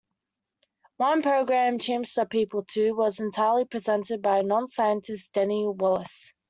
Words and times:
One 0.97 1.21
programme 1.21 1.77
"Chimps 1.77 2.17
are 2.17 2.25
people 2.25 2.63
too" 2.67 2.95
was 2.95 3.19
entirely 3.19 3.65
presented 3.65 4.23
by 4.23 4.39
a 4.39 4.43
non-scientist, 4.43 5.31
Danny 5.31 5.67
Wallace. 5.67 6.33